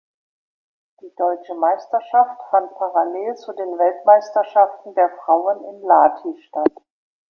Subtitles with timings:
[1.01, 6.73] Die deutsche Meisterschaft fand parallel zu den Weltmeisterschaften der Frauen in Lahti statt.